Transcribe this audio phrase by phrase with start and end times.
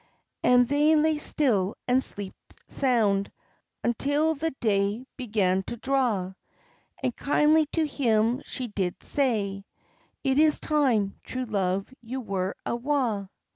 [0.41, 3.31] And they lay still and sleeped sound
[3.83, 6.33] Until the day began to daw;
[7.03, 9.63] And kindly to him she did say,
[10.23, 13.29] "It is time, true love, you were awa'."